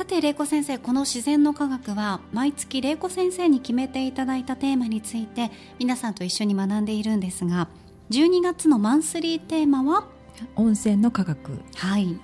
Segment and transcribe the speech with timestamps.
[0.00, 7.68] さて玲子先生この自然の科学は毎月玲子先生に決めていただいたテーマについて皆さんと一緒に学んでいるんですが
[8.08, 10.06] 12月のマンスリーテーマは？
[10.56, 11.60] 温泉の科学。
[11.76, 12.18] はい。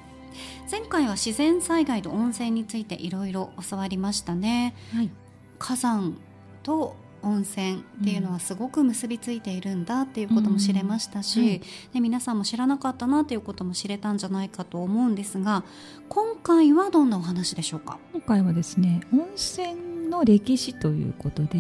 [0.70, 5.10] 前回は自然災害と温泉についていろいろ教わりましたね、はい、
[5.58, 6.16] 火山
[6.62, 11.62] と温泉っていうのはすごく結びついているんだっていうことも知れましたし、うんはい、
[11.94, 15.64] で皆さんも知らなかったなということも知れたんじゃないかと思うんですが
[16.08, 17.98] 今回はどんなお話でしょうか？
[18.12, 21.58] 今回はですね温泉の歴史ということで、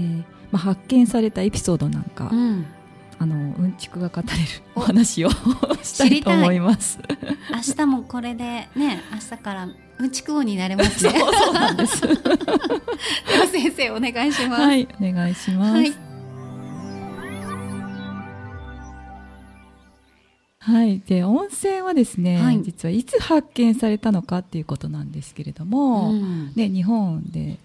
[0.52, 2.66] まあ、発見されたエピソードなんか、うん、
[3.18, 4.32] あのうんちくが語れる
[4.74, 5.30] お話を
[5.82, 6.98] したいと思います。
[7.50, 9.68] 明日もこれでね明日から
[9.98, 11.18] うんちく王になれますね。
[11.18, 12.00] そうそうなんです。
[12.02, 14.62] では先生お願いします。
[14.62, 15.92] はいお願いします、はい。
[20.58, 27.58] はい、で温泉はですね、はい、実はいつ発見されたのかっていうことなんですけれども、うん、ね、日本で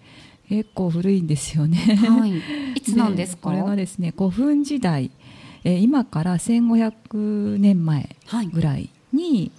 [0.48, 1.78] 結構古いんですよね。
[1.78, 2.38] はい、
[2.76, 3.50] いつなんですか？
[3.50, 5.10] これがですね古墳時代、
[5.64, 8.16] えー、今から1500年前
[8.52, 9.52] ぐらいに、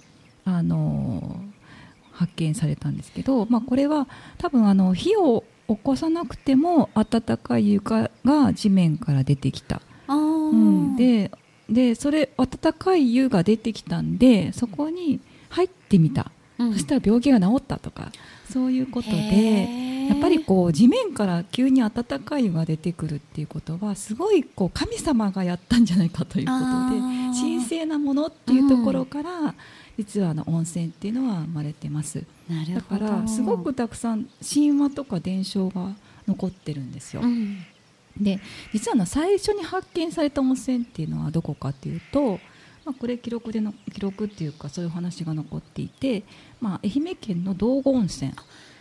[0.44, 1.40] はい、あの
[2.12, 4.06] 発見されたんですけど、まあ、これは
[4.38, 9.80] 多分あの火を起こさなくても暖かい床が地面から出てきた。
[10.08, 11.30] うん、で
[11.68, 18.12] でそれ暖かい湯が出てきたんでそこに入ってみた、うん、そしたら病気が治ったとか
[18.50, 27.00] そういうことでやっぱりこう地面から急に暖かい湯が出てくるっていうことはすごいこう神様がやったんじゃないかということで
[27.38, 29.54] 神聖なものっていうところから、うん
[29.96, 32.24] 実はあの温泉っていうのは生まれてます。
[32.74, 35.94] だからすごくたくさん神話とか伝承が
[36.26, 37.58] 残ってるんですよ、うん、
[38.20, 38.38] で
[38.72, 42.38] 実はの最初に発見された温泉っていうのはどこかっていうと、
[42.84, 46.22] まあ、これ記録での記録っていうかそういう話が残っていて、
[46.60, 48.32] まあ、愛媛県の道後温泉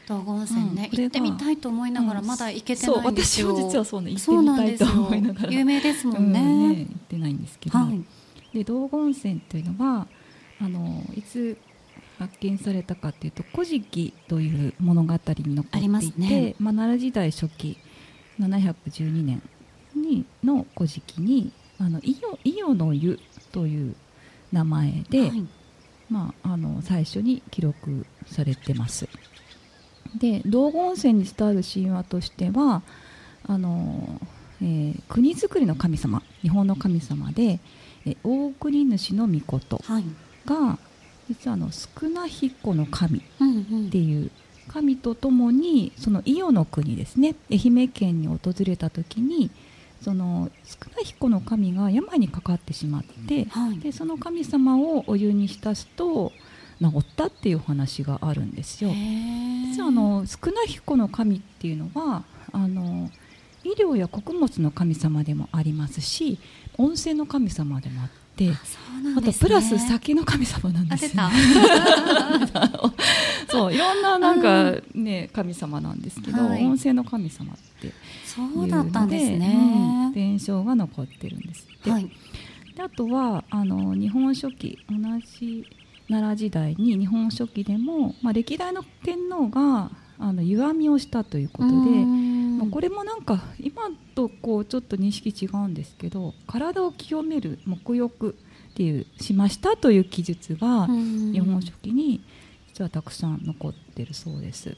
[0.07, 3.53] 道後温泉ね、うん、行ってみたいと思いながらまだ行けてないんですよ、う。
[3.53, 5.51] ん、私も実はそうね行ってみたいと思いながら。
[5.51, 6.39] 有名ですもんね。
[6.39, 8.03] うんね、行ってないんですけど、はい、
[8.53, 10.07] で道後温泉というのは
[10.61, 11.57] あのいつ
[12.19, 17.77] 発見されたかというと「古事記」という物語に残っていて、ね、まあ、奈良時代初期
[18.39, 19.41] 712年
[19.95, 23.19] にの「古事記に」あの伊予伊予の湯
[23.51, 23.95] という
[24.51, 25.45] 名前で、はい、
[26.09, 29.07] まあ、あの最初に記録されてます。
[30.17, 32.81] で道後温泉に伝わる神話としては
[33.47, 34.21] あの、
[34.61, 37.59] えー、国づくりの神様日本の神様で、
[38.05, 40.03] えー、大国主の御事、はい。
[40.45, 40.77] が
[41.29, 43.21] 実はあの少な彦の神っ
[43.91, 44.29] ていう
[44.67, 49.49] 神とともにその伊予の国ですね愛媛県に訪れた時に
[50.01, 56.33] その少な彦の神が病にかかってしまって、はい、でその神様をお湯に浸すと
[56.81, 58.91] 治ったっていう話があるんですよ。
[58.91, 63.09] 実はあの少な彦の神っていうのはあの
[63.63, 66.39] 医療や穀物の神様でもありますし
[66.77, 68.23] 温泉の神様でもあって。
[68.35, 71.15] てあ、ね、とプラス酒の神様なんです。
[71.15, 71.23] よ、
[73.49, 77.93] そういろんななんかね、神様なんですけど、はい、温泉の神様って
[78.25, 79.55] そうだったんですね、
[80.07, 82.09] うん、伝承が残ってるんですって、はい、
[82.75, 84.95] であとはあの日本書紀同
[85.39, 85.65] じ
[86.09, 91.73] 奈良時代に日本書紀でも、まあ、歴代の天皇があの湯あみをしたということで
[92.63, 98.37] まあ、これもなんか今とこうちょっと認識違うんですけど体を清める沐浴
[98.71, 102.23] っていうしましたという記述が日本書紀に
[102.67, 104.77] 実はたくさん残ってるそうです。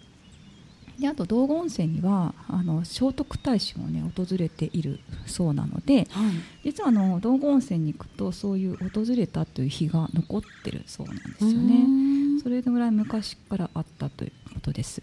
[1.00, 6.06] であと道後温泉にはあの聖徳太子もね訪れているそうなので、はい、
[6.64, 11.86] 実はあの道後温泉に行くとそういう訪れたという日が残ってるそうなんですよね。
[12.42, 15.02] それぐらい昔からあったということです。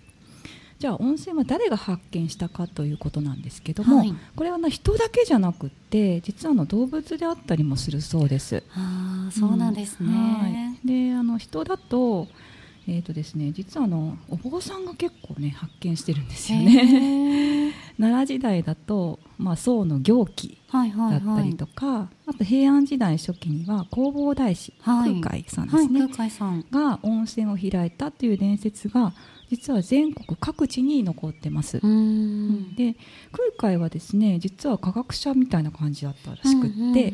[0.79, 8.65] じゃあ温泉は誰が発見したかということなんですけども、はい、これは人だけじゃなくて実はの動物であったりもするそうです。
[8.75, 10.15] あそうなんですね、うん。
[10.15, 12.27] はい、であの人だと
[12.89, 17.73] えーとですね、実はあのお坊さんが結構ね発見してるんですよね。
[17.99, 20.81] 奈良時代だと、まあ、宋の行基だ
[21.17, 29.13] ったりとか、はいはいはい、あと平安時代初期には弘法大師、はい、空海さんですね、はい、が温泉を開いたという伝説が
[29.51, 31.75] 実は全国各地に残ってます。
[31.75, 32.97] で
[33.33, 37.13] 空海はですね実は科学者みたいな感じだったらしくって、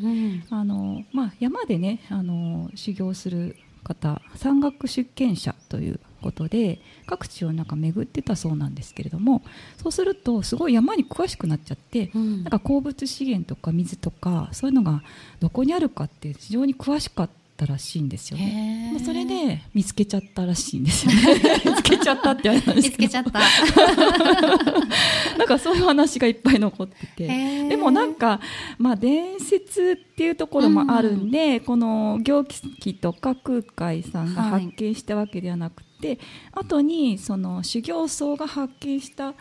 [0.51, 3.57] あのまあ、山でねあの修行する
[3.89, 9.43] 方山岳出見者ということで各地をなんか巡ってたそうなんですけれども
[9.83, 15.03] そうするとすごい山に詳しくなっちゃって、うん、なんか鉱物資源とか水とかそういうのが
[15.41, 17.33] どこにあるかって非常に詳しかった
[17.67, 18.97] らしいんですよね。
[19.05, 21.63] それで見つけちゃったらしいんですよね。
[21.65, 23.41] 見つけちゃったって言われたんです見つけちゃった。
[25.39, 27.69] なんかそういう話がいっぱい残ってて。
[27.69, 28.41] でもなんか、
[28.79, 36.19] まあ伝説っていうところもあるんで、うん、この行基とか空海さんが発見したわけではなくて、はい、
[36.65, 39.35] 後にその修行僧が発見した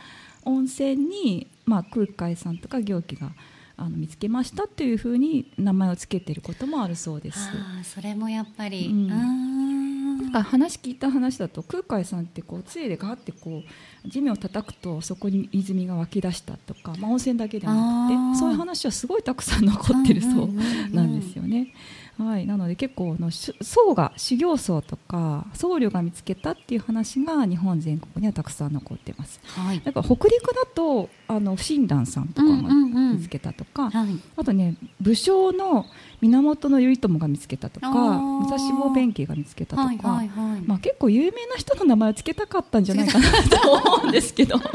[0.44, 3.32] 温泉に、まあ空海さんとか行基が
[3.78, 7.40] あの見つけましたっていうふうに名前を付けてることもあるそうです。
[7.54, 13.62] あそれもやっぱり、うん、なんか話聞いた話だと空海さんってこう杖でガーってこ
[14.06, 20.50] う地面を叩くとそこに泉が湧き出したとか、まあ、温泉だけではなくてそういう話はすごいたくさん残ってるそう
[20.96, 21.74] なんですよね。
[22.18, 29.40] はい、なので結構の僧が修行僧とか僧侶が見つけたっていう話が日本全国にはたくさん残ってます。
[29.46, 33.92] はい、だから北陸だとあの不診断さんとかも見つけたとか、
[34.36, 35.86] あとね武将の
[36.22, 44.60] 源頼朝が見つけたとか武蔵坊弁慶が見つけたとか、はいはいはい、まあ、結構有名な人の名前を付けたかったんじゃないかなと思うんですけど。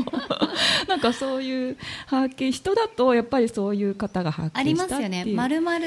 [0.88, 4.98] なんかそういう発見人だとやっぱりそういう方が発見したっていう。
[4.98, 5.24] ありますよね。
[5.34, 5.78] 丸々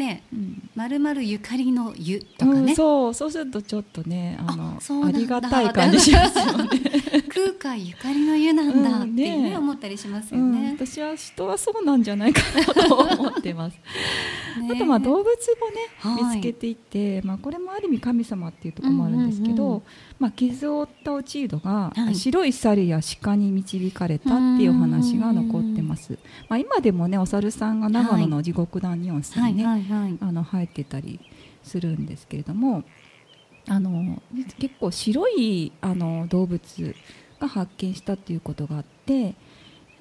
[0.00, 0.22] ね、
[0.74, 6.68] まるまるゆかりの湯とかね、うん、そうそうするとちょっとねあのありがたい感じしますよね。
[7.28, 13.78] 空海ゆかりの湯なんだっていうね、思ったりしますよね、うん、私は人はそうなんじゃないかなと思ってます。
[14.72, 19.82] あとまあ動物もね、見つけていて、まあ、これもある意味神様っていうところもあるんですけど、うんうんうん、
[20.20, 26.18] まあ、傷を負った落ち度が、白い猿や鹿に導かれたっていうお話が残ってます、
[26.50, 30.02] まあ、今でもねお猿さんが長野の地獄団に温泉ね、はいはいはい。
[30.02, 31.20] はい、あの入ってたり
[31.64, 32.84] するんですけれども
[33.66, 34.22] あの
[34.58, 36.94] 結構白いあの動物
[37.40, 39.34] が発見したっていうことがあって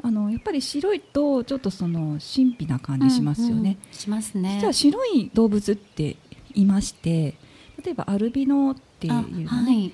[0.03, 3.55] あのやっぱり白いとちょっとその神秘な感じしますよね。
[3.55, 4.57] うんうん、しますね。
[4.59, 6.17] 実は白い動物って
[6.53, 7.35] いまして
[7.83, 9.91] 例えばアルビノっていうね、はい、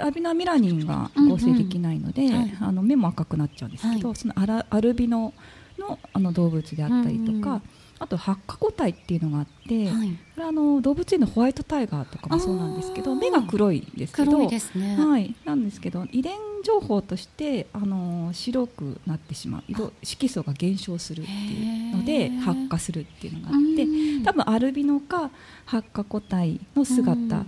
[0.00, 5.32] アルビノはミラニンが合成できないので、うんうんはい、あの目も赤くなっちゃうんですけど、はい、そのアラアルビノ
[5.78, 7.62] のあの動物であったりとか、
[7.98, 16.32] あと発火個体っていうのがあって、はい、これあの動物園のホワイトタイガーとかもそうなんですけど目が黒いですけど黒いですね、はい、なんですけど遺伝
[16.64, 19.64] 情報としてあの白くなってしまう。
[19.68, 23.86] 色色素が減少するっていうので発火するっていうのがあって
[24.24, 25.30] 多分アルビノか
[25.66, 27.44] 発火個体の姿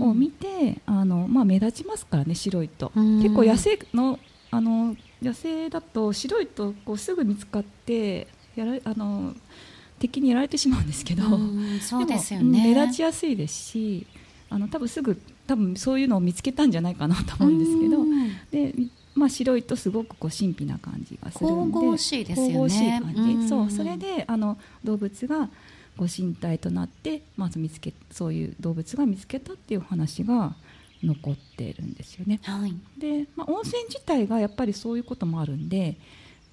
[0.00, 2.90] を見てあの、まあ、目立ちますからね白いと。
[2.94, 4.18] 結構野生の
[4.50, 9.34] あの野生だと白いとこうすぐ見つかってやらあの
[9.98, 11.22] 敵にやられてしまうんですけど、
[11.80, 12.74] そうですよね。
[12.74, 14.06] 目立ちやすいですし
[14.50, 18.04] あの多分すぐ多分そういうのを見つけたんじゃないかなと思うんですけど、
[18.50, 18.74] で
[19.14, 22.52] まあ、白いとすごくこう神秘な感じがするんで神々しいですよね。
[22.52, 25.48] 神々しい感じ、そうそれであの動物が
[25.96, 30.54] ご神体となってまず見つけそういう動物が見つけたっていう話が
[31.02, 32.40] 残ってるんですよね。
[32.42, 35.96] はい、で、まあ、温泉自体がやっぱりそういうこともあるんで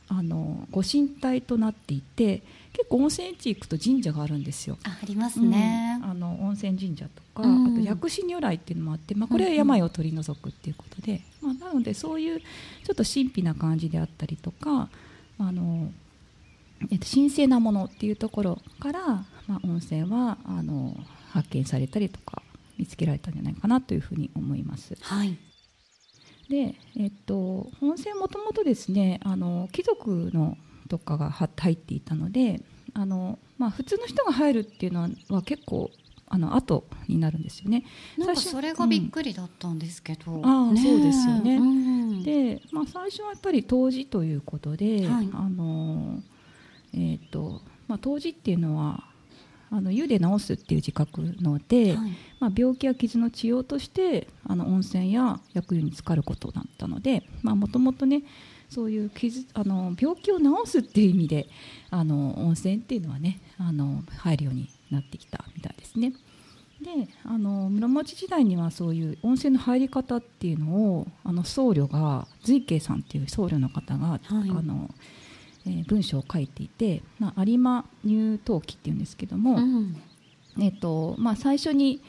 [0.08, 2.44] あのご神体となっていて
[2.92, 4.78] 温泉地行くと神社があるんですよ。
[4.84, 14.90] ありますね、うん、あの温泉神社とか、うん、あと薬師如来っていうのもあって、まあ、これは病を取り除くっていうことで、うんうん、まあ、なのでそういうちょっと神秘な感じであったりとか
[15.40, 15.92] あの、
[16.92, 19.08] えっと、神聖なものっていうところから、
[19.48, 20.96] まあ、温泉はあの
[21.30, 22.42] 発見されたりとか
[22.78, 24.98] 見つけられたんじゃないかなというふうに思います。
[25.02, 25.38] はい。
[26.50, 30.58] で、えっと、温泉もともとですねあの貴族の
[30.90, 32.62] とかが入っていたので
[32.94, 35.92] あの、まあ、普通の人が入るっていうのは結構
[36.28, 37.84] あの後になるんですよね。
[38.18, 40.32] なんかそれがびっくりだったんですけど。
[40.32, 41.58] うん、ああ、そうですよね。
[41.58, 46.22] うん、で、まあ最初はやっぱり冬至ということで、はい、あの
[46.94, 49.04] えっ、ー、とまあ冬至っていうのは
[49.72, 58.24] あの湯で治すっていう自覚ので、はい、まあ、病気や傷の治療としてあの温泉や薬湯に浸かることだったのでもともとね
[58.72, 61.48] そういう傷あの病気を治すっていう意味で
[61.90, 66.14] あの温泉っていうのはねあの入るようになってきたみたいですね。
[66.82, 74.90] であの室町時代にはそういう温泉の入り方っていうのをあの僧侶が随慶さんっていう僧侶の方が、はい、あの
[75.66, 79.96] えー、文章を書いていて、まあ、有馬入湯記っていうんですけども、うん、
[80.60, 82.02] えーとまあ、最初に、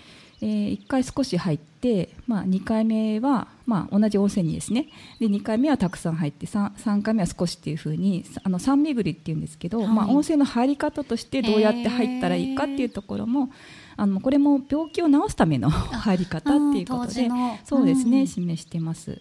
[0.42, 4.88] えー、1回少し入って、まあ、2回目は、まあ、同じ温泉にですね。
[5.20, 13.50] で2回目はたくさん入って 3, 3回目は少しっていうふうにあの三巡りっていうんですけど、はい、まあ、温泉の入り方としてどうやって入ったらいいかっていうところも
[13.96, 17.28] あのこれも病気を治すための入り方っていうことで
[17.64, 19.20] そうですね、示してます。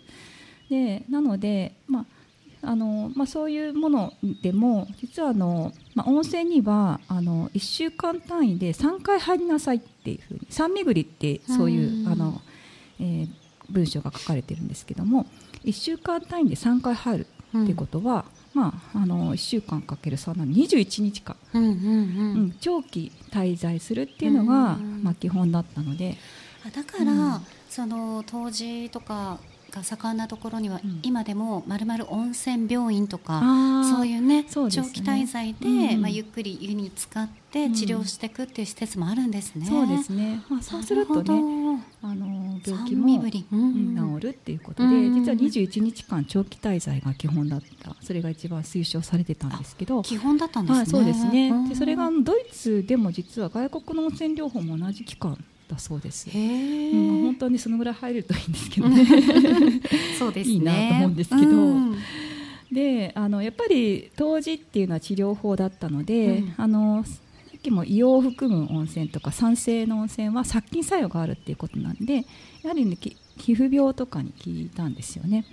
[0.71, 2.20] でなので、まあ
[2.63, 4.13] あのまあ、そういうもの
[4.43, 12.39] でも実はあの、まあ、温泉にはあの1週間単位で3回入りなさいっていうふうに三巡りってそういうあの、
[12.99, 13.27] えー、
[13.69, 15.25] 文章が書かれてるんですけども
[15.65, 17.27] 1週間単位で3回入る
[17.57, 18.25] っていうことは、
[18.55, 21.75] うん、まあ、あの1週間かける3なの21日間、うんうんうん。
[21.75, 21.83] う
[22.43, 26.17] ん、長期滞在するっていうのが、まあ、基本だったので。
[26.73, 29.39] だから、その当時とか
[29.71, 33.41] が盛んなところには、うん、今でもまるまる温泉病院とか
[33.95, 39.65] そういうね、ね、長期滞在で、うん、まあ、ゆっくり湯に浸かって治療していくっていう施設もあるんですね。
[39.65, 43.45] そうですね、まあ、そうするとねあの病気も治
[44.19, 47.95] るっていうことで、実は21日間長期滞在が基本だった。
[48.01, 50.01] それが一番推奨されてたんですけど。
[50.01, 50.85] 基本だったんですね。
[50.85, 51.69] そうですね。
[51.69, 55.37] でそれがドイツでも実は外国の温泉療法も同じ期間
[55.71, 56.29] だそうです。
[56.29, 59.05] うん、本当にそのぐらい入るといいんですけどね。
[60.19, 61.41] そうです、ね、いいなと思うんですけど。
[61.41, 61.95] うん、
[62.71, 67.11] であのやっぱり当時っていうのは治療法だったので、うん、あのさ
[67.57, 72.25] っきも硫黄を含む温泉とか酸性の温泉は殺菌作用があるっていうことなんで
[72.63, 72.97] やはり、ね、
[73.37, 75.45] 皮膚病とかに効いたんですよね。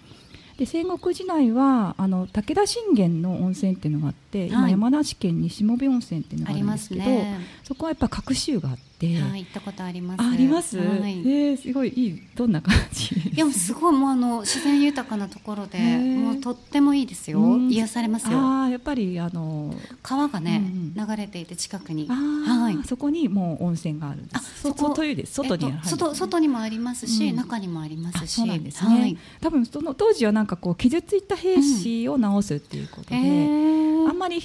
[0.59, 9.21] で戦国時代はあの武田信玄の温泉っていうのがあって、はい、今山梨県に下部温泉っていうのがあるんですけど、ね、そこはやっぱ隠し湯があって。
[9.21, 10.21] はい、行ったことあります。
[10.23, 10.79] あります？
[10.79, 13.15] はい、えー、すごいいいどんな感じ？
[13.15, 17.57] いやすごいもうあの自然豊かなところで、もうとってもいいですよ。
[17.69, 18.39] 癒されますよ。
[18.39, 20.63] ああやっぱりあの川がね、
[20.97, 24.63] うん、流れていて近くに、はい、そこにもう温泉があるんです。
[24.63, 28.35] そこいうです外に、えっと、外外にもありますし、うん、中にもありますし。
[28.35, 29.01] そうなんですね。
[29.01, 34.41] はい、多分その当時はなんかこう傷ついた兵士を治すっていうことで、うんえー、あんまり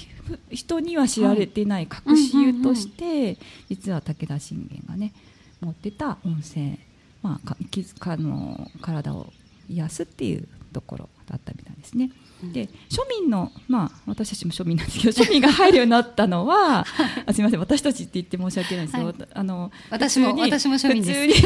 [0.50, 3.36] 人には知られていない隠し湯として、
[3.68, 5.12] 実は武田信玄がね
[5.60, 6.78] 持ってた温泉、
[7.22, 7.56] まあ、か
[7.98, 9.32] かの体を
[9.68, 11.08] 癒すっていうところ。
[11.26, 12.10] だったみたいですね。
[12.52, 16.84] で庶民の、まあ、私たちも庶民なんですけど 庶民が入るようになったのは
[17.26, 21.44] あすみません私たちって言って申し訳ないんですけど、はい、あの私も私も庶民です。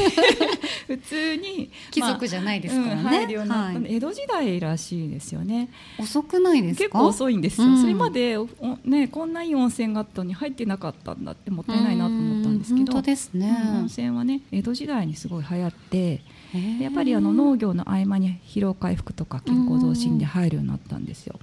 [0.88, 5.68] 普通に 貴族じゃないですからね、まあ、入るようになった、はい、江戸時代らしいですよね。
[5.98, 8.38] 遅くないです結構遅いんですよ、うん、それまで
[8.84, 12.92] ねこんないい温泉があったのに入ってなかったんだってもったいないなと思ったんですけど。
[12.92, 16.22] 本当ですね、温泉はね江戸時代にすごい流行って
[16.80, 21.38] やっぱりあの農業の合間に疲労回復とか健康増進で入るようになったんですよ。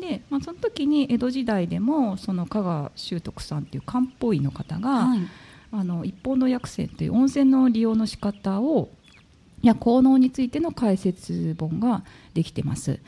[0.00, 5.20] で、まあ、その時に江戸時代でもその加賀修徳さんっていう漢方医の方が、はい、
[5.70, 8.90] あの一方の薬泉という温泉の利用の仕方を
[9.62, 12.02] や効能についての解説本が
[12.34, 12.98] できてます。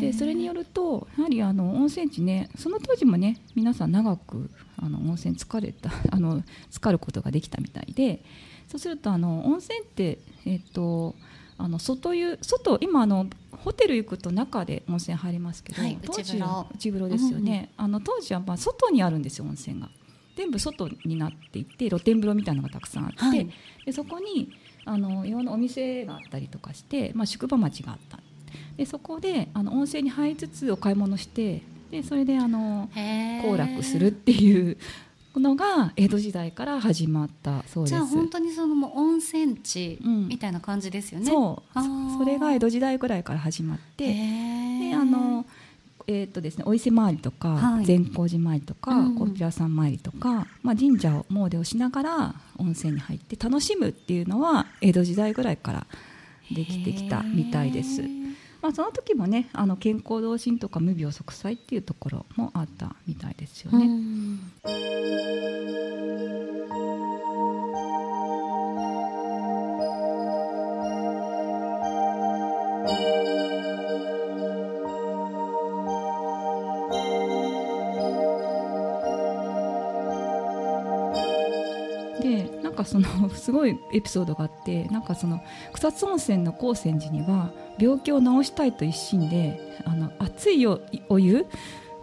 [0.00, 8.22] でそれによるとやはりあの温泉地ねその当時もね皆さん長くあの温泉疲れたあの浸かることができたみたいで
[8.68, 11.14] そうするとあの温泉って、えっと、
[11.58, 19.88] あの外湯外今あのホテル行くと中で温泉入りますけど、はい、当時は内風呂ですよね、うん、あの当時はまあ外にあるんですよ温泉が。
[20.36, 23.48] 全部外になっていて露天風呂みたいなのがたくさんあって、はい、
[23.86, 24.50] でそこに
[24.84, 28.18] あのいろんなお店があったりとかして、まあ、宿場町があった。
[28.76, 34.76] でそこであの温泉に入りつつお買い物してでそれであの行楽するっていう
[35.40, 37.90] のが江戸時代から始まったそうです。
[37.90, 41.28] じゃあ本当にそのもう温泉地みたいな感じですよね、う。
[41.28, 45.44] ん、そうそれが江戸時代ぐらいから始まってであの
[46.06, 55.86] えーとですね、お伊勢参りとか、はい、善光寺参りとか、うん、小平さん参りとか、まあ、神社を詣をしながら温泉に入って楽しむっていうのは江戸時代ぐらいから
[56.54, 58.02] できてきたみたいです。
[58.64, 63.90] まあ、その時もねあの健康同心とか無病息災っていうところもあったみたいですよね。
[82.74, 85.40] かその すごいエピソードがあってなんかその
[85.72, 91.46] 草津温泉の高泉寺には病気を治したいと一心であの熱いお湯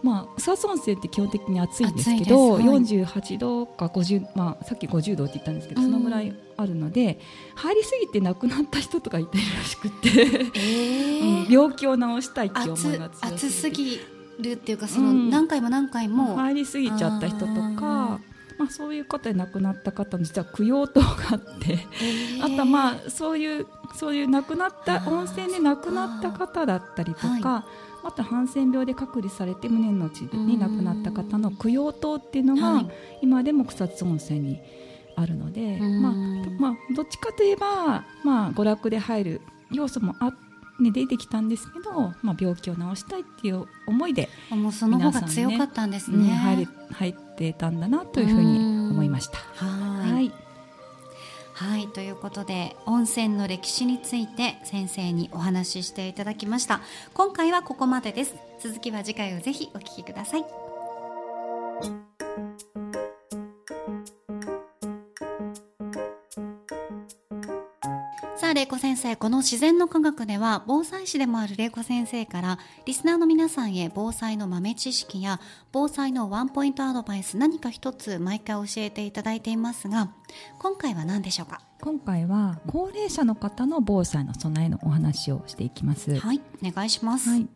[0.04, 7.20] まあ、草津温泉って基本的に暑いんですけど、はい、48度か50、まあ、さっき50度って言ったんですけど、うん、そのぐらいあるので
[7.56, 11.46] 入りすぎて亡くなった人とかいたらしくて、えー。
[11.46, 14.00] うん、病気を治したいっていう思いが強暑すぎ
[14.40, 18.01] るっていうかその何回も何回も、入りすぎちゃった人とかまあ、
[18.72, 21.80] そういう方で亡くなった方の実は供養塔があって、
[22.42, 27.66] あとはまあそういうそういう亡くなった温泉で亡くなった方だったりとか、は
[28.02, 32.84] い、またハンセン病で隔離されて無念のうちに亡くなった方の供養塔っていうのが
[33.22, 34.62] 今でも草津温泉に
[35.16, 36.14] あるので、まあ
[36.60, 40.51] まあ、どっちかといえば、まあ、娯楽で入る要素もあって。
[40.82, 49.38] ね、出てきたんですけど、まあ、病気を治したいっていう思いでもうその方が強かったんですね、ねうん、入入ってたんだなというふうに思いました。
[49.38, 50.32] はい。
[51.54, 56.82] はいということで温泉の歴史について先生にお話ししていただきました。
[57.14, 58.36] 今回はここまでです。
[58.62, 60.71] 続きは次回をぜひお聞きください
[68.62, 75.40] 玲子先生この自然の科学では防災士でもある玲子先生からリスナーの皆さんへ防災の豆知識や
[75.72, 80.12] 防災のワンポイントアドバイス何か一つ毎回教えていただいていますが
[80.60, 81.62] 今回は何でしょうか？
[81.82, 86.20] 今回は高齢者の方の防災の備えのお話をしていきます。
[86.20, 87.48] はいお願いします、はい。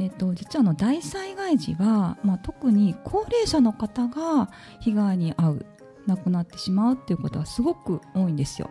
[0.00, 5.66] えーと、実はの大災害時は、まあ、特に高齢者の方が被害に遭う
[6.08, 8.68] 亡くなってしまうっていうことはすごく多いんですよ。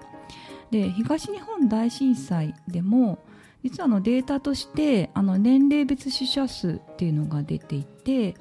[0.71, 3.19] で東日本大震災でも
[3.63, 8.35] 実はのデータとしてあの年齢別死者数っていうのが出ていて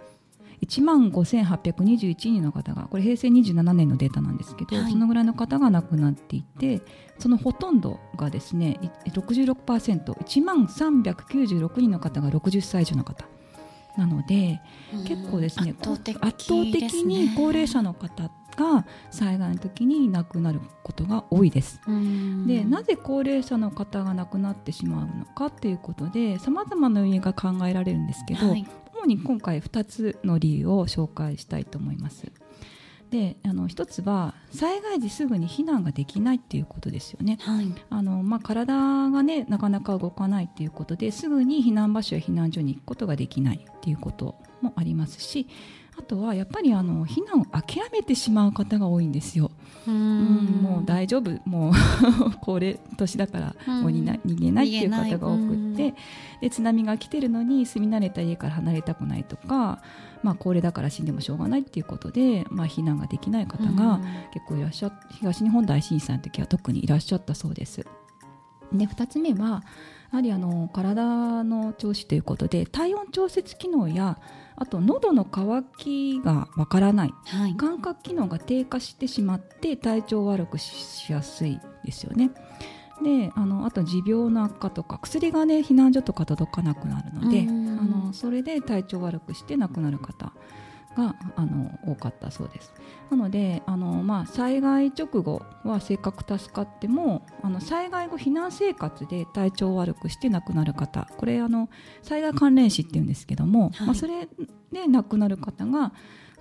[0.62, 6.82] 1万5821人の方がこれ平成27年のデータなんですけど、はい、そのぐらいの方が亡くなっていて
[7.18, 13.26] そのほとんどがですね 66%1 万396人の方が60歳以上の方。
[13.96, 14.60] なので
[15.08, 21.80] 結構ですね圧倒的、ね、圧倒的に高齢者の方が災害の時に亡くなることが多いです。
[22.46, 32.32] でなぜ高齢者の方が亡くなってしまうのかということでさまざまな要因が考えられるんですけど、はい、主に今回2つの理由を紹介したいと思います。
[33.10, 37.38] であの一つは災害時すぐに避難ができないっていうことですよね。
[37.40, 38.74] はい、あのまあ、体
[39.10, 45.46] がねなかなか動かないっていうことですぐに避難場所や避難所に行くことができないっていうこともありますし
[45.98, 49.50] あとはやっぱりあの避難を諦めてしまう方が多いんですよ。
[49.86, 50.60] うん。
[50.62, 51.32] もう大丈夫。
[51.44, 51.72] もう
[52.40, 55.94] 高齢年だからもう逃げないっていう方が多くって。
[56.40, 59.82] で津波が来てるのに住み慣れた家から離れたくないとか、
[60.22, 64.00] まあ、高齢だから死んでもしょうがないっていうことで、まあ、避難ができない方が
[64.32, 67.84] 結構いらっしゃ東日本大震災の時は特にいらっしゃったそうです。
[68.72, 69.64] で2つ目は
[70.10, 74.18] やはりあの体の調子ということで体温調節機能や
[74.56, 82.30] あと喉の渇きがわからない、はい、感覚機能が低下してしまって体調悪くしやすいですよね。
[83.02, 90.32] であのあと持病の悪化とか薬がね避難所とか届かなくなるのであのそれで体調悪くして亡くなる方
[90.96, 92.72] があの多かったそうです。
[93.10, 101.68] なのであの、まあ、災害直後はせっかく助かってもあの災害後避難生活で体調を悪くして亡くなる方これあの
[102.02, 104.28] 災害関連死っていうんですけども、はい、まあ、それ
[104.72, 105.92] で亡くなる方が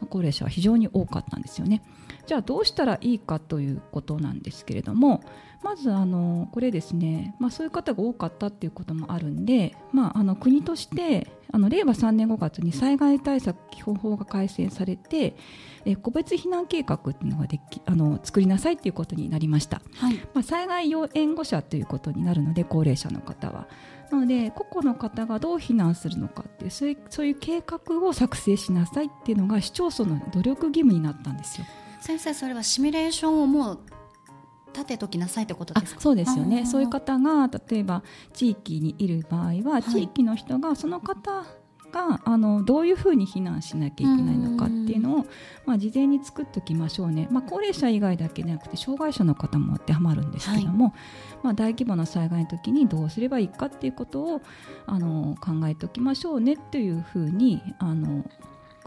[0.05, 1.81] 高齢者は非常に多かったんですよね。
[2.27, 5.21] じゃあどうしたらいいかということなんですけれども
[5.63, 15.35] まずあのこれですね、まあ、そういう方が多かったっていうこともあるんで、まあ、あの国としてあの令和3年5月に災害対策基本法が改正されて
[15.85, 23.67] え個別避難計画っていうのができあの作りなさいということになりました、はい、まあ、災害用援護者ということになるので高齢者の方は
[24.11, 31.65] なので個々の方がどう避難するのかっていうそういうそういう計画を作成しなさいっていうのが市町村の努力義務になったんですよ。
[32.01, 33.79] 先生それはシミュレーションをもう
[34.73, 36.01] 立てときなさいってことですか？
[36.01, 36.65] そうですよね。
[36.65, 41.43] そういう方が例えば地域にいる場合は地域の人がその方
[41.97, 45.25] があのどういうふうに避難しなきゃいけないのかっていうのを、
[45.65, 50.93] まあ、事前に作っておきましょうね、まあ、高齢者以外だけでなくて障害者の方も当てはまるんですけども、はい、
[51.43, 54.41] まあ、大規模な災害の時にどうすればいいかっていうことを
[54.85, 58.23] あの考えておきましょうねっていうふうにあの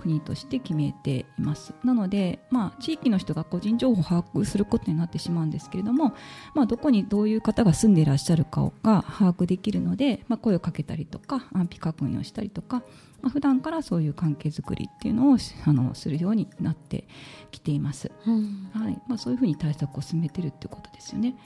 [0.01, 1.75] 国として決めています。
[1.85, 6.15] なので、まあ、地域の人が個人情報を把握することになってしまうんですけれども、
[6.55, 12.83] まあ、どこにどういう方が住んでいらっしゃるかが把握できるので、まあ、声をかけたりとか安否確認をしたりとか、
[13.21, 15.37] まあ、普段からそういう関係づくりっていうのを
[15.67, 17.07] あのするようになって
[17.51, 18.99] きています、うん、はい。
[19.07, 21.37] まあ、そういうふうに対策を進めてるっていうことですよね。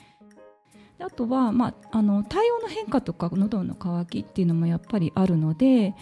[1.00, 5.94] あとは、まあ、あの体温の変化とか喉の渇きっていうのもやっぱりあるので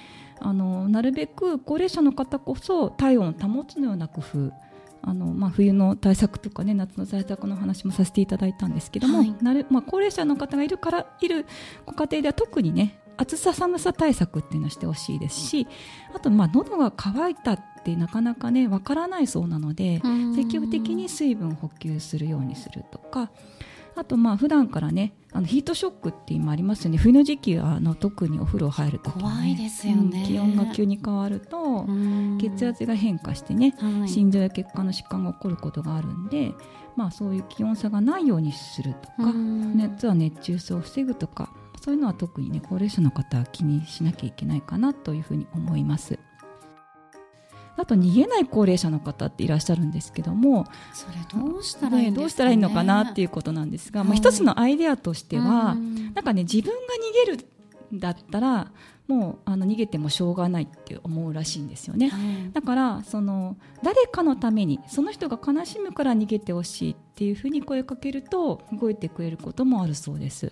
[0.45, 4.53] あのなるべく高齢者の方こそ体温を保つのような工夫。
[5.05, 11.45] あのまあ、冬の対策とか、ね、夏の対策の話もさせていただいたんですけども、はい、なるまあ、高齢者の方がいるからいる
[11.85, 15.67] ご家庭では特にね暑さ寒さ対策っていうのをしてほしいですし
[16.15, 20.01] あとまあ喉が渇いたってなかなかねわからないそうなので
[20.37, 23.33] 積極的に水分補給するようにするとか
[23.95, 26.99] あとまあ普段からねあのヒートショックって今ありますよね。
[26.99, 31.87] 冬の時期はあの特にお風呂入るとき、ね、怖いですよね、うん、気温が急に変わると
[32.39, 36.53] 血圧が変化してね、はい、心臓や血管の疾患が起こることがあるんで、
[36.97, 46.19] まあ、そういう気温差がないようにするとか熱は熱中症を防ぐとかそういうのは特にね高齢者の方は気にしなきゃいけないかなというふうに思います。
[47.77, 56.79] あと逃げない高齢者の方っていらっしゃるんですけどもそれどうしたらいい、ね、どうしたらいいのかなっていうことなんですが、はい、まあ、一つのアイデアとしては、うん、なんかね自分が
[57.27, 57.47] 逃げる
[57.95, 58.71] だったら
[59.09, 70.51] もうあの逃げてもしょうがないって思うらしいんですよね、はい、だからその誰かのためにその人が悲しむから逃げてほしいっていうふうに声かけると動いてくれることもあるそうです。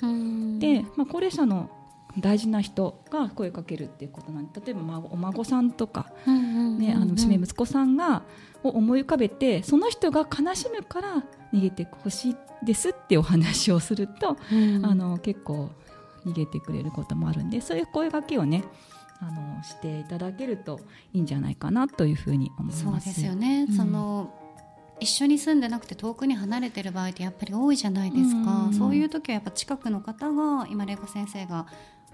[0.58, 1.70] で、まあ、高齢者の
[2.18, 8.22] 大事な人が声かけるっていうことなんで例えばお孫さんとか、ね、あの娘息子さんが
[8.62, 15.70] を思い浮かべてその人が悲しむから逃げてほしいですってお話をすると、うん、あの結構
[16.26, 18.64] 逃げてくれることもあるんでそういう声かけをね
[19.20, 20.80] あのしていただけると
[21.12, 22.84] いいんじゃないかなというふうに思います。
[22.84, 24.34] そうですよね、うん、その
[24.98, 31.66] 一緒に住んでなくて遠くに離れてる場合ってやっぱり多いじゃないですか、うん、そういう時はやっぱ近くの方が今玲子先生が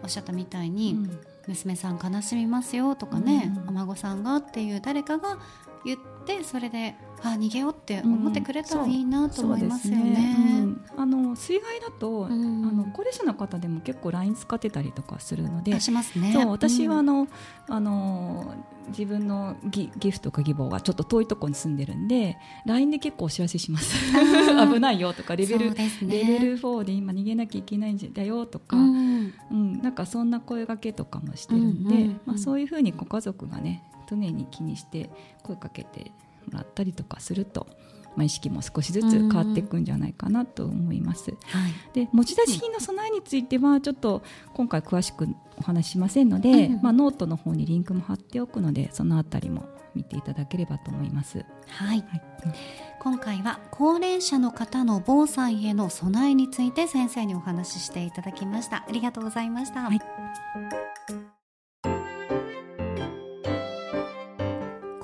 [0.03, 5.39] おっしゃったみたいに、うん、娘さん悲しみますよとかね、お孫さんがっていう誰かが
[5.85, 10.05] 言ってそれであ逃げようって思ってくれたらいいなと思いますよね。
[10.05, 10.37] ね。
[10.61, 12.33] うん、あの水害だと、うん、
[12.67, 16.33] あの高齢者の方でも結構 LINE 使ってたりとかするので、しますね。
[16.33, 17.29] そう私はあの、
[17.69, 18.55] あの
[18.89, 23.97] 自分のギギフトか義母がちょっと遠いところに住んでるんで LINE で結構お知らせします。
[24.73, 35.11] 危ないよとかレベル、ね、レベル4で今逃げなきゃいけないんだよとか、うん、うん、なんかそんな声がけとかもしてるんで、うんうんうん、まあ、そういうふうにご家族がね常に気にして
[35.42, 36.12] 声かけて
[36.47, 37.66] もらったりとかすると、
[38.16, 41.31] まあ、意識も少しずつ変わっていくんじゃないかなと思います。
[41.31, 41.37] はい、
[41.92, 44.23] で持ち出し品の備えについてはちょっと
[44.55, 51.45] 今回詳しくお話ししませんので、うん、まあ、ノートの方にリンクも貼っておくのでそのあたりも見ていただければと思います。
[51.69, 52.23] はい、はい。
[53.01, 58.85] 今回は高齢者の方の防災への備えについて先生にお話ししていただきました。
[58.88, 60.01] ありがとうございました、はい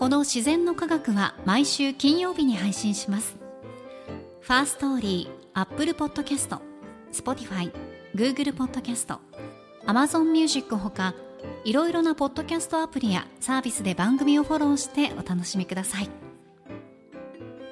[0.03, 3.37] このしぜんのかがくは毎週金曜日に配信します。
[4.41, 11.15] Firstory、Apple Podcast、Spotify、Google Podcast、Amazon Music ほか
[11.65, 16.11] いろいろなポッドキャストアプリやサービスで番組をフォローしてお楽しみください。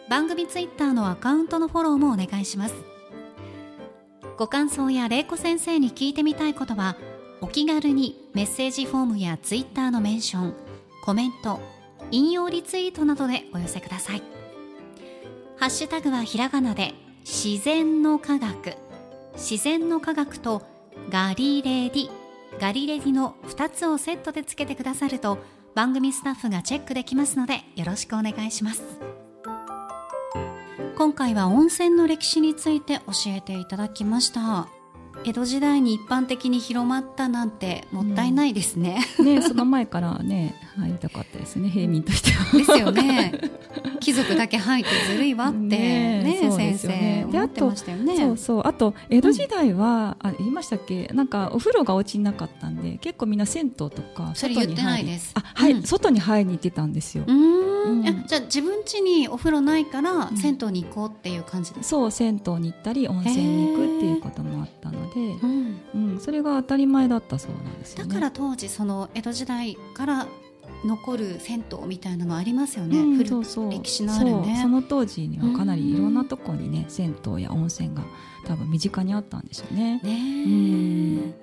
[0.09, 2.77] 番組ツイッターのアカウントのフォローもお願いします。
[4.39, 6.97] ご感想や玲子先生に聞いてみたいことは
[7.41, 10.55] お気軽にメッセージフォームやツイッターのメンション
[11.05, 11.80] コメント
[12.11, 14.23] 引用リツイートなどでお寄せください。
[15.57, 18.75] ハッシュタグはひらがなで自然の科学。
[19.35, 20.63] 自然の科学と
[21.11, 22.11] ガリレディ。
[22.59, 25.39] ガリレディの2つをセットでつけてくださると
[25.75, 28.83] 番組スタッフがチェックできますのでよろしくお願いします。
[30.97, 34.80] 今回は温泉の歴史について教えていただきました。
[35.23, 39.05] 江戸時代に一般的に広まったなんてもったいないですね。
[39.19, 42.57] うん、ねその前からね入りたかったですね 平民としては。
[42.57, 43.33] ですよね。
[44.01, 48.17] 貴族だけ入ってずるいわってねね先生で思ってましたよね。
[48.17, 51.11] そうそうあと江戸時代は、うん、あ言いましたっけ？
[51.13, 55.33] なんかお風呂がお家になかったんで結構みんな銭湯とかそれ言ってないです。
[55.35, 57.25] あはい、うん、外に入りに行ってたんですよ。
[57.27, 57.70] うんうん、
[58.27, 65.21] じゃあ自分家にお風呂ないから銭湯に行こうっていう感じですか、そう銭湯に行ったり温泉に行くっていうこともあったので、
[65.95, 66.21] うん。
[66.21, 70.27] それが当たり前だったそうなんですよ、ね、だから当時その江戸時代から
[70.85, 74.61] 残る銭湯みたいなのありますよね、うん、古歴史のあるね。
[74.63, 78.03] その当時にはかなりいろんなところにね、銭湯や温泉が
[78.47, 80.01] 多分身近にあったんでしょうね。
[80.03, 81.35] ね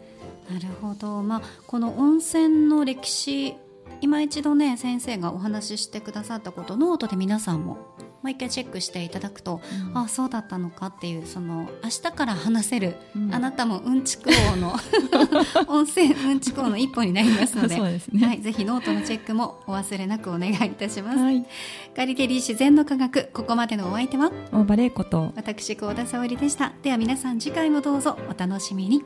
[0.52, 3.56] なるほど、まあ、この温泉の歴史
[4.02, 7.78] 今一度ね先生がお話ししてくださったことノートで皆さんも
[8.28, 14.76] もう一回チェックしていただくと、うん、あそうだったのかっていうその明日から話せる、うん、あなたもうんちく王の
[15.68, 21.46] 温泉うんちく王の一歩になりますのでね、はい、ぜひノートのチェックもお忘れなくお願いいたします、はい、
[21.96, 24.32] ガリテリー自然の科学ここまでのお相手は？
[24.52, 25.32] 大場玲子と。
[25.36, 26.74] 私幸田沙織でした。
[26.82, 29.04] では皆さん次回もどうぞお楽しみに